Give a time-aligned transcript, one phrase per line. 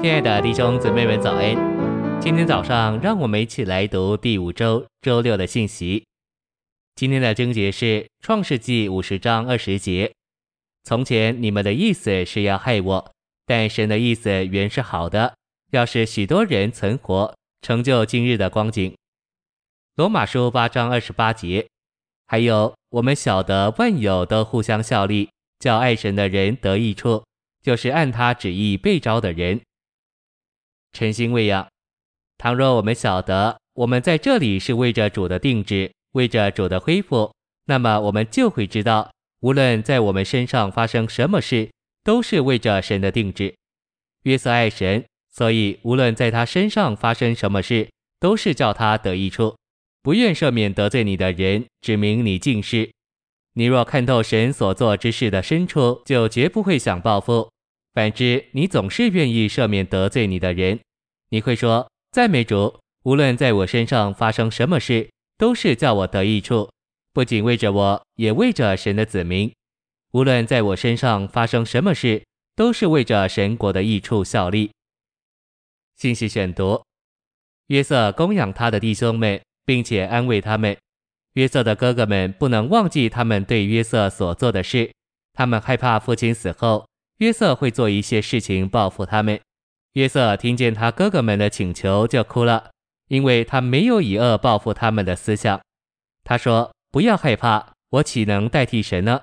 [0.00, 2.20] 亲爱的弟兄姊妹们，早安！
[2.20, 6.06] 今天早上，让我们一起来读第五周周六的信息。
[6.94, 7.84] 今天的经节是
[8.20, 10.12] 《创世记》五十章二十节
[10.84, 13.12] ：“从前你们的意思是要害我，
[13.44, 15.34] 但神的意思原是好的，
[15.72, 18.92] 要使许多人存活，成就今日的光景。”
[19.96, 21.66] 《罗马书》八章二十八节
[22.28, 27.24] ：“还有，我们晓得万有都互相效力，叫爱神的人得益处，
[27.60, 29.60] 就是按他旨意被召的人。”
[30.92, 31.66] 诚心喂养。
[32.38, 37.32] 倘若我们晓得我们在这里是为着主的定旨，为着主的恢复，
[37.66, 41.70] 那么我们就会知道，无论在我们身上发生什么事，
[42.04, 43.54] 都是为着神的定旨。
[44.22, 49.56] 约瑟爱神，所以无论在他身上发生什么事，都是叫他得益处。
[50.02, 52.90] 不愿赦免得罪你的人，指明你近视。
[53.54, 57.50] 你若看透神所做之事的深处，就绝不会想报复。
[57.98, 60.78] 反之，你总是愿意赦免得罪你的人。
[61.30, 66.70] 你会说：“赞美主，无论在我身上发生什么事，都是叫我得益处，
[67.12, 69.52] 不仅为着我，也为着神的子民。
[70.12, 72.24] 无论在我身上发生什么事，
[72.54, 74.70] 都是为着神国的益处效力。”
[75.98, 76.80] 信息选读：
[77.66, 80.76] 约瑟供养他的弟兄们，并且安慰他们。
[81.32, 84.88] 约瑟的哥哥们不能忘记他们对约瑟所做的事，
[85.32, 86.87] 他们害怕父亲死后。
[87.18, 89.40] 约瑟会做一些事情报复他们。
[89.94, 92.70] 约瑟听见他哥哥们的请求就哭了，
[93.08, 95.60] 因为他没有以恶报复他们的思想。
[96.22, 99.22] 他说：“不要害怕，我岂能代替神呢？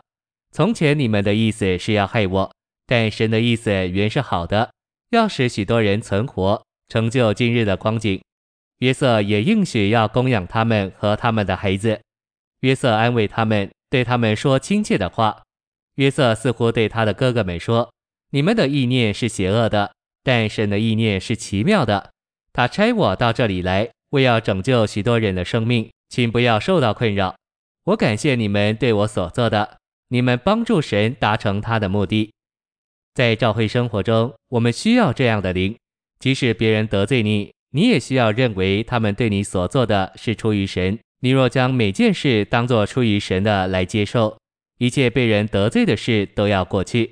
[0.51, 2.53] 从前你们的意思是要害我，
[2.85, 4.71] 但神的意思原是好的，
[5.11, 8.21] 要使许多人存活，成就今日的光景。
[8.79, 12.01] 约瑟也应许要供养他们和他们的孩子。
[12.59, 15.43] 约瑟安慰他们，对他们说亲切的话。”
[15.95, 17.91] 约瑟似乎对他的哥哥们说
[18.31, 19.93] ：“你们的意念是邪恶的，
[20.23, 22.11] 但神的意念是奇妙的。
[22.51, 27.35] 他差我到这里来，为要拯救许多人的生命，请不要受到困扰。
[27.85, 29.77] 我感谢你们对我所做的，
[30.09, 32.33] 你们帮助神达成他的目的。
[33.13, 35.77] 在教会生活中，我们需要这样的灵，
[36.19, 40.99] 即使别人得罪你，你也需要认为他们对你所做的是出于神。
[41.21, 44.37] 你若将每件事当作出于神的来接受。”
[44.77, 47.11] 一切被人得罪的事都要过去。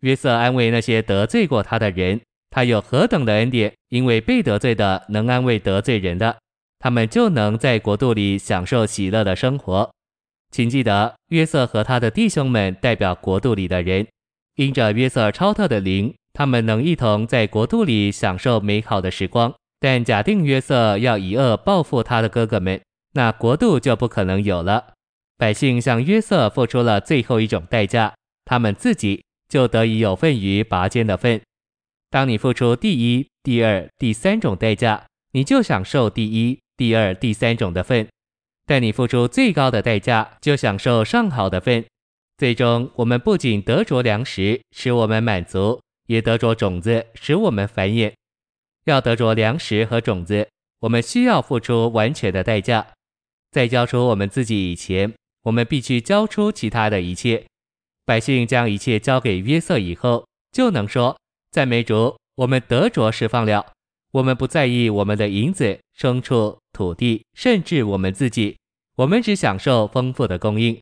[0.00, 3.72] 约瑟安慰那些得罪过他的人，他有何等的恩典！
[3.88, 6.38] 因为被得罪的能安慰得罪人的，
[6.78, 9.90] 他们就能在国度里享受喜乐的生活。
[10.50, 14.06] 请记得，约瑟和他的弟兄们代表国度里的人，
[14.56, 19.52] 因着约瑟超特的灵，他们能一同在国度里享受美好的时光。
[19.80, 22.80] 但假定约瑟要以恶报复他的哥哥们，
[23.12, 24.94] 那国度就不可能有了。
[25.38, 28.12] 百姓向约瑟付出了最后一种代价，
[28.44, 31.40] 他们自己就得以有份于拔尖的份。
[32.10, 38.06] 当你付出第一、第二、第三种代价，你就享受第一、第二、第三种的份；
[38.66, 41.84] 但你付出最高的代价，就享受上好的份。
[42.36, 48.12] 最终，我们不仅得着粮食，使我们满足，也得着种子，使我们繁衍。
[48.86, 50.48] 要得着粮食和种子，
[50.80, 52.88] 我们需要付出完全的代价。
[53.50, 55.14] 在交出我们自己以前，
[55.48, 57.46] 我们必须交出其他的一切。
[58.04, 61.18] 百姓将一切交给约瑟以后，就能说
[61.50, 63.72] ：“赞美主，我们得着释放了。
[64.12, 68.56] 我们不在意我们的银子、牲畜、土地，甚至我们自己。
[68.96, 70.78] 我们只享受丰富的供应，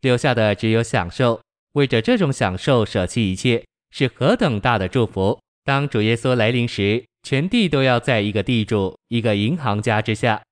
[0.00, 1.40] 留下的只有享受。
[1.72, 5.40] 为着这种享受舍弃一切，是何等大的祝福！
[5.64, 10.42] 当主耶稣来临时，全地都要在一个地主、一个银行家之下，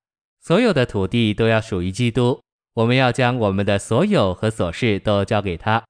[0.41, 2.41] 所有的土地都要属于基督。”
[2.75, 5.85] 我们要将我们的所有和琐事都交给他。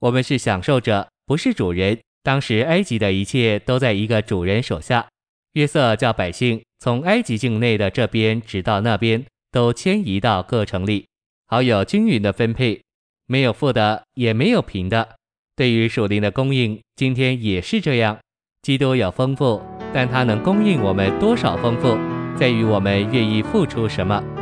[0.00, 1.98] 我们是享受者，不是主人。
[2.22, 5.08] 当时埃及的一切都在一个主人手下。
[5.54, 11.06] 约瑟叫百姓从埃及境内的这边直到那边，都迁移到各城里，
[11.46, 12.82] 好有均匀的分配，
[13.26, 15.16] 没有富的，也没有贫的。
[15.56, 18.18] 对于属灵的供应，今天也是这样。
[18.62, 19.60] 基督有丰富，
[19.92, 21.98] 但他能供应我们多少丰富，
[22.36, 24.41] 在于我们愿意付出什么。